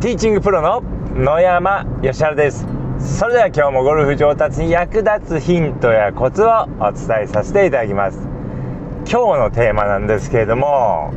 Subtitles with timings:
[0.00, 0.82] ティーチングプロの
[1.14, 2.66] 野山義晴です。
[3.18, 8.18] それでは今日もゴルフ上達に役立つヒントやコツをお伝えさせていただきます。
[9.06, 11.12] 今日のテーマなんですけれども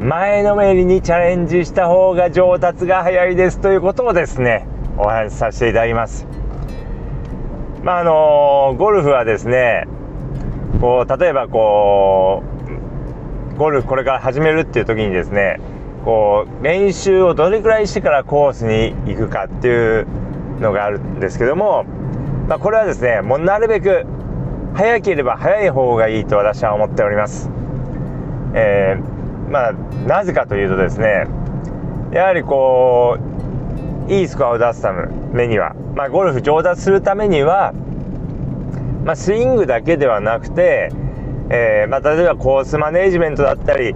[0.00, 4.64] 前のめりにチャレンジした方が上達が早いですということをですね
[4.96, 6.24] お話しさせていただきます。
[7.82, 9.88] まああのゴルフはですね
[10.80, 12.44] こう例えばこ
[13.56, 15.58] うゴルフこれから始めるっていう時にですね
[16.04, 20.06] こう練習をどれくらいしてからコースに行くかっていう
[20.60, 21.84] のがあるんですけども、
[22.48, 24.04] まあ、これはですねもうなるべく
[24.74, 27.48] 早ければ早い方がいいと私は思っております。
[28.54, 29.72] えー、まあ
[30.06, 31.26] なぜかというとですね
[32.12, 33.18] やはりこ
[34.08, 37.72] ういいスコアを出すためには、まあ、ゴルフ上達するためには、
[39.04, 40.90] まあ、スイングだけではなくて、
[41.50, 43.94] えー、ま、例えばコースマネジメントだったり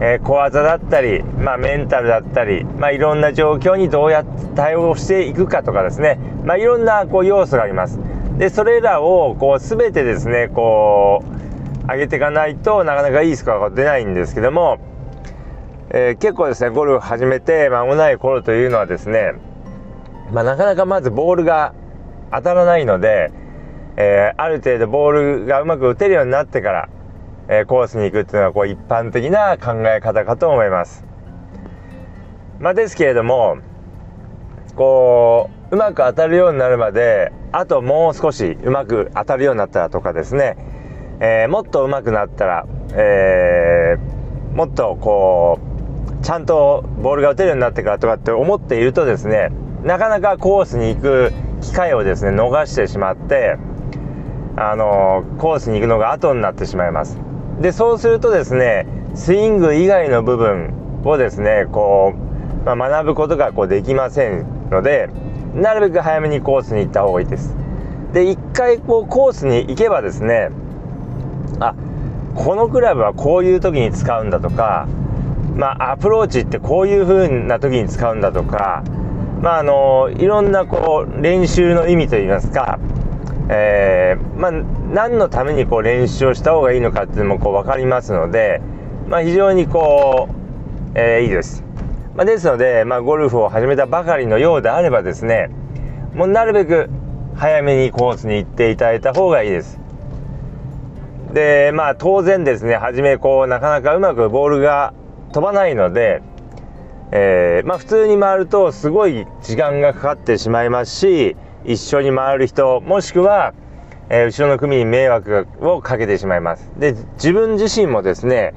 [0.00, 7.98] えー、小技だったり、まあ、メンタルだったり、まあ、いろんな状況にどうやって対応していくかとかですね、まあ、いろんなこう要素があります。
[8.38, 14.78] でそれらをこう全てですねこう上げていかないとなかなかいいスコアが出ないんですけども、
[15.90, 19.32] えー、結構ですねゴルフ始めて間もない頃というのはですね、
[20.32, 21.74] まあ、なかなかまずボールが
[22.32, 23.32] 当たらないので、
[23.96, 26.88] えー、ある程度ボールがうまく打てるようになってから
[27.48, 31.04] えコースに行くっていうのはこう一般的な考え方かと思います。
[32.60, 33.58] まあ、ですけれども
[34.74, 40.56] こううまく当たるようになるまであともう少しうまく当たるようになったらとかですね、
[41.20, 45.58] えー、もっとうまくなったら、えー、もっとこ
[46.20, 49.50] うちゃんとボールが打てるようになってからとかって思っているとですね
[49.84, 53.56] なかなかコースに行く機会をですね逃してしまって
[54.56, 57.27] あのコースに行くのが後になってしまいます。
[57.60, 60.72] でそうするとですねスイング以外の部分
[61.04, 65.08] をですねこう、まあ、学ぶことがこうできませんので
[65.54, 67.56] なるべく早めにコースに行った方がいいです。
[68.12, 70.50] で一回こうコースに行けばですね
[71.60, 71.74] あ
[72.34, 74.86] このクラブはこういう時に使うんだとか
[75.54, 78.82] まあアプローチってこういう風な時に使うんだとか
[79.42, 82.78] まああのいろんなこう練習の意味といいますか
[83.50, 88.60] えー、まあ、何のためにこう練習をした方がいいのかっていうのもこう分かりますので、
[89.08, 91.64] まあ、非常にこう、えー、いいです。
[92.14, 95.50] まあ、ですので、まあ、ゴルフを始めたばかりのようであればですね
[96.14, 96.90] もうなるべく
[97.36, 99.78] 早めにコースに行っていただいた方がいいです。
[101.32, 104.94] でまあ当然ですね初めこうなかなかうまくボールが
[105.32, 106.22] 飛ばないので、
[107.12, 113.52] えー、まあ、普通に回るとすごい時間がかかってしまいますし一緒に回る人もしくは、
[114.08, 116.70] えー、後ろの組に迷惑をかけてしまいます。
[116.78, 118.54] で自分自身もですね、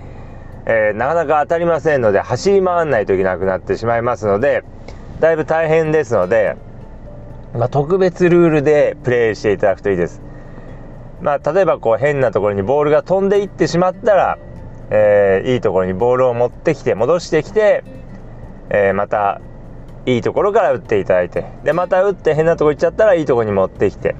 [0.65, 4.63] えー、なかなか当たりませんので走り回らないといけなくなってしまいますので
[5.19, 6.55] だいぶ大変ですので、
[7.53, 10.21] まあ、特別ルールでプレーしていただくといいです。
[11.21, 14.39] まあ、例えばこう変なところにボールが飛んでいってしまったら、
[14.89, 17.83] えー、いいところにボールを持ってきて戻してきて、
[18.71, 19.41] えー、また
[20.05, 21.45] いいところから打っていただいて。
[21.63, 24.15] でまた打って変なとこ行っちゃったらいいとこに持ってきて。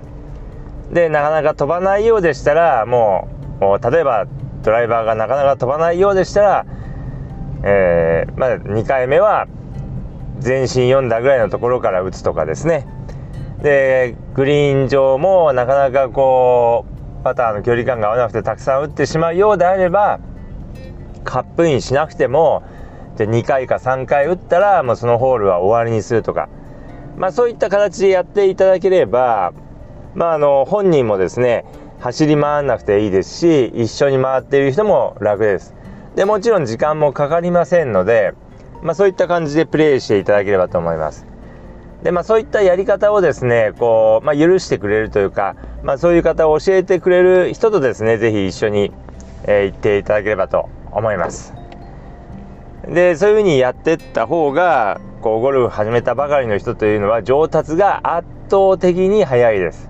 [0.91, 3.29] でなかなか飛ばないようでしたらも
[3.61, 4.25] う例えば
[4.61, 6.65] ドライバーがなかなか飛ばないようでしたら、
[7.63, 9.47] えー、まあ、2回目は
[10.39, 12.87] 全身読んだぐらいのところから打つとかですね。
[13.61, 20.19] でグリーン上もなかなかこうパターの距離感が合わなくてたくさん打ってしまうようであれば
[21.23, 22.63] カップインしなくても
[23.17, 26.49] で2回か3回打ったらもうそのホールは終わりにするとか、
[27.17, 29.53] まあ、そういった形でやっていただければ、
[30.15, 31.65] まあ、あの本人もですね
[31.99, 35.75] 走り回らなくていいですし一緒に回っている人も楽です。
[36.15, 38.33] でもちろん時間もかかりませんので、
[38.81, 41.25] まあ、そういった感じでプレイしていただければと思います。
[42.03, 48.91] でまあそういったやり方をですねこう、まあ、許してくれるというか、まあ、そういう方を教えてくれる人とですね是非一緒に、
[49.43, 51.60] えー、行っていただければと思います。
[52.87, 59.89] でそういうふうにやってった方がこうゴルフ始めたばかりの人というのは上達が圧倒的に早いです。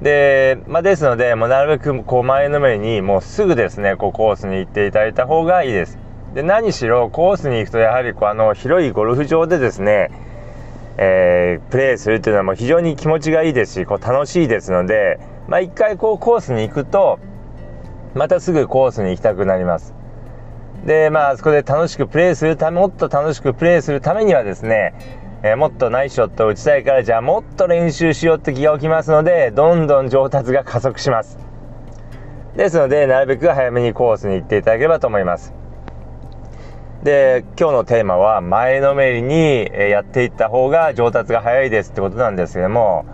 [0.00, 5.98] で、まあ、ですのでもうなるべくこう前のめりにもうすぐですねこうコースに行っていただいた方がいいです。
[6.34, 10.10] で何しろコースに行くとやはりこうあの広いゴルフ場でですね、
[10.98, 15.18] えー、プレーするっていうのはもう非常に気持ちがいいですしこう楽しいですので、
[15.48, 17.18] まあ、回こうコースに行くと
[18.14, 19.95] またすぐコースに行きたくなります。
[20.86, 24.94] で、まあ、そこで楽しくプレーするため、もっと楽しくプレーするためにはですね、
[25.42, 31.38] えー、もっとナイスショットを打ちたいから、じゃあもっと練習しようって気が起きますので、どんどん上達が加速します。
[32.56, 35.52] ですので、なるべく早めにコースに行っていただければと思います。
[37.02, 43.06] で今日のテーマは前のめりにやっていった方が上達が早いですってことなんですけども、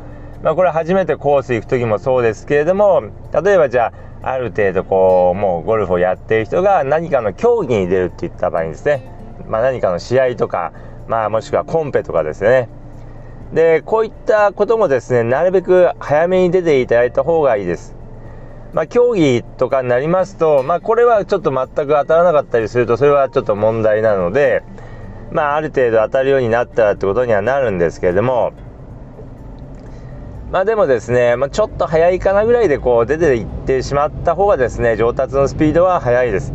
[0.43, 3.03] まあ、これ初めてコース行く時もそうですけれども
[3.45, 9.03] 例えばじゃあある程度こうもうゴルフをやっている人が何かの競技に出るって言った場合にですね、
[9.49, 10.73] まあ、何かの試合とか、
[11.09, 12.69] まあ、もしくはコンペとかですね。
[13.53, 17.95] でこういったこともですねなるべく早めに出ていただいた方がいいです。
[18.73, 24.63] まあ、競技とかになりますと、まあ、これはちょっと全く当たらなかったりすると、それはちょっと問題なので、
[25.31, 28.53] まあ、ある程度当たるようになったらってことにはなるんですけれども、
[30.53, 36.53] まあでもですね、まあ、ちょっと早いかなぐらいでこう出ていってしまった方がですね、上達のスピードは速いです。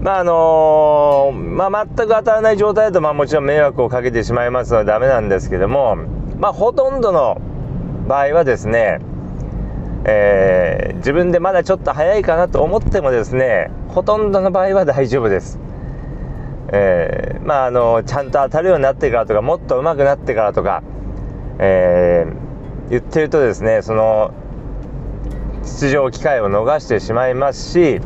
[0.00, 5.94] まああのー、まあ、全く当たらない状態だと、まあもちろん迷惑をかけてしまいますのでダメなんですけども、
[6.38, 7.40] まあほとんどの
[8.08, 8.98] 場合はですね、
[10.04, 15.58] えー、自分でまだちょっと早いかなと思ってもですねほとんどの場合は大丈夫です、
[16.72, 20.82] えー、まああのちゃんと当たるようになってからとかもっと上手くなってからとか、
[21.58, 22.49] えー、
[22.90, 24.32] 言ってるとですねその
[25.62, 28.00] 出場機会を逃してしまいますし、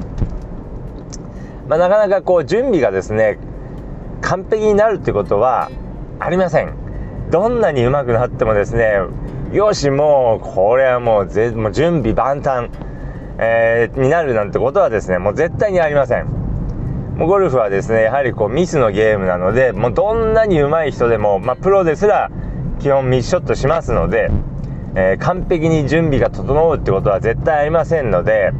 [1.69, 3.39] まあ、なかなかこう準備がですね
[4.21, 5.71] 完璧になるってことは
[6.21, 6.75] ありません
[7.31, 8.99] どんなに上手くなってもですね
[9.55, 12.71] よし、もう、これはもうぜ、もう準備万端、
[13.39, 16.27] えー、になるなんてことはですね、もう絶対にありません。
[17.17, 22.33] もうゴルフはですね、やはりこうミスのゲームなので、もうどんなに上手い人でも、まあ、プロですら
[22.81, 24.29] 基本ミスショットしますので、
[24.97, 28.53] えー、完璧に準備が整うってことは絶対ありませんので、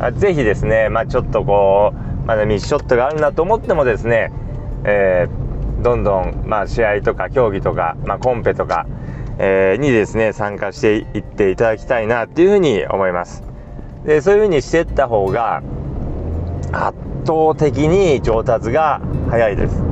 [0.00, 4.30] あぜひですね、まあ、ちょっとこう、まだミスショットがあるなと思ってもですね、
[4.84, 8.86] えー、どんどん、まあ、試合とか競技とか、まあ、コンペとか、
[9.38, 13.42] えー、にですね、参加していっていただきたいなっていうふうに思います。
[14.04, 15.62] で、そういうふうにしていった方が、
[16.72, 19.00] 圧倒的に上達が
[19.30, 19.82] 早いです。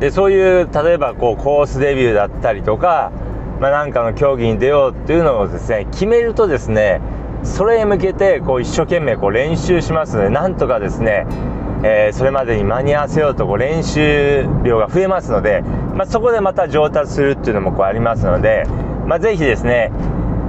[0.00, 3.12] で、そういう、例えばこう、コースデビューだったりとか、
[3.60, 7.00] まあ、なんかの競技に出ようっていうのをですね、決めるとですね、
[7.42, 11.26] それへ向けてこう一生懸命こう練習しますので、なんとかですね、
[11.82, 15.62] えー、それまでに間に合わせようとこう練習量が増えますので、
[15.94, 18.64] まあ、そこでまた上達するっていうのもこうありますので、
[19.06, 19.92] まあ、ぜひですね、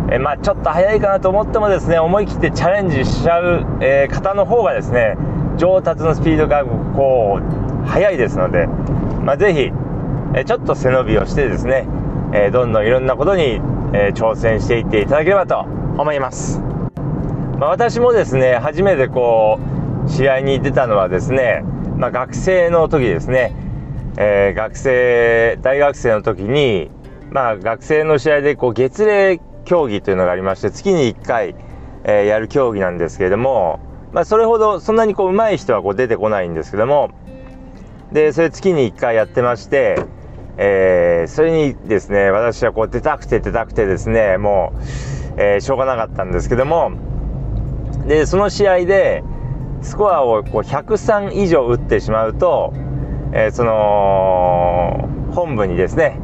[0.10, 5.18] え、まあ、ちょっと早いかなと思ってもですね思い切ってチャレンジしちゃう、えー、方の方がですね
[5.58, 9.72] 上達のスピードがこう速いですので、まあ、ぜひ、
[10.36, 11.88] えちょっと背伸びをしてですね、
[12.34, 13.62] えどんどんいろんなことに、
[13.94, 15.60] え挑戦していっていただければと
[15.98, 16.62] 思います。
[17.58, 19.60] まあ、私もですね初めてこ
[20.06, 21.64] う試合に出たのはですね、
[21.98, 23.54] まあ、学生の時ですね、
[24.18, 26.92] えー、学生大学生の時に、
[27.32, 31.56] まあ、学生の試合でこう月齢競技というのがありまして月に1回、
[32.04, 33.80] えー、やる競技なんですけれども、
[34.14, 37.10] まあ、それほどそんなにこう上手い人はこう出てこないんですけども
[38.12, 39.98] でそれ月に1回やってまして、
[40.58, 46.92] えー、それにですね私はこう出たくて出たくてですねもう、えー、しょうがなかったんですけども
[48.08, 49.22] でその試合で、
[49.82, 52.74] スコアをこう103以上打ってしまうと、
[53.34, 56.18] えー、その本部にですね、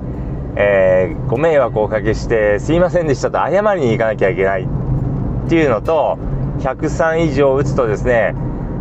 [0.56, 6.18] えー、ご迷惑をおかけしてすいませんでしたと謝りに行かなきゃいけないっていうのと
[6.60, 8.34] 103以上打つとですね、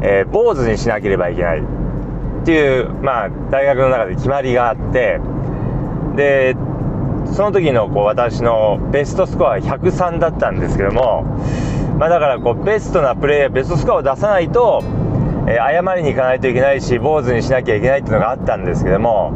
[0.03, 5.21] えー、坊主にしなければいけないっていうまあ大学の中で決まりがあって
[6.17, 6.57] で
[7.33, 11.25] その時のこう私のベストスコアは103だったんですけども
[12.03, 14.83] まあ、だからこうベストなプレーヤーベストスコアを出さないと、
[15.47, 19.31] えー、謝りに行かないといけないし坊主にしなきゃいけないっていうのがあったんですけども、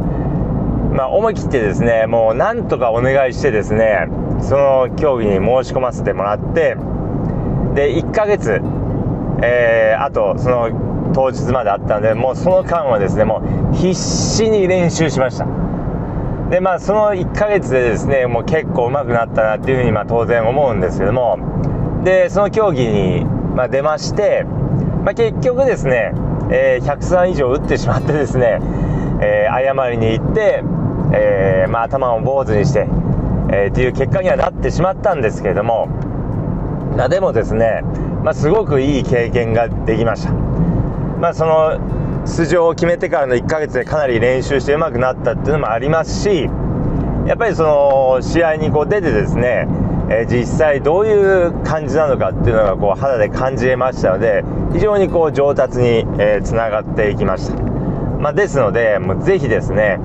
[0.93, 4.09] まあ、思い切ってですねもうなんとかお願いしてですね
[4.41, 6.77] その競技に申し込ませてもらって
[7.75, 8.61] で1ヶ月、
[9.45, 13.43] えー、あとその当日まであったのでもうその間はですねも
[13.73, 15.66] う必死に練習しました。
[16.51, 21.39] でまあその1ヶ月でですねもう結構上手くなったなっていうふうにまあ当然思うんですけども
[22.07, 24.45] でその競技に、ま、出まして、
[25.05, 26.13] まあ、結局ですね、
[26.53, 28.61] えー、103以上打ってしまってですね、
[29.21, 30.63] えー、謝りに行って、
[31.13, 32.87] えー、まあ、頭を坊主にして、
[33.51, 35.87] えー、っていう結果にはなってしまったんですけれども、
[36.97, 37.83] まあ、でもですね、
[38.23, 40.33] ま、すごくいい経験ができました。
[40.33, 41.81] まあ、その
[42.27, 46.49] 出場を決めてからの1ヶ月でかなり練習して上手くなったっていうのもありますし
[47.27, 49.67] やっぱりその試合にこう出てですね
[50.09, 56.05] え、実際どういう感じなのかっていうのがこう肌で感じれましたので非常にこう上達に
[56.45, 59.99] つな、がっていきました、まあ、ですのでもうぜひですね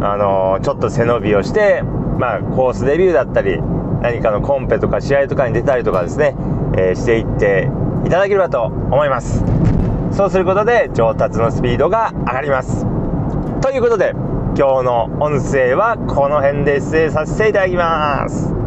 [0.00, 1.82] あの、ちょっと背伸びをして、
[2.18, 3.60] まあ、コースデビューだったり
[4.00, 6.34] 何かのコンペとか試合とかに出たりとかですね、
[6.76, 7.68] えしていって
[8.06, 9.57] いただければと思います。
[10.10, 12.86] そうすることで上達のスピードが上がります。
[13.60, 14.12] ということで
[14.56, 18.57] 今日の音声はこの辺で失礼させていただきます。